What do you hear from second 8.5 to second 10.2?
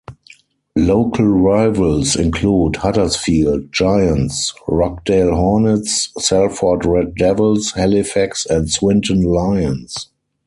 Swinton Lions.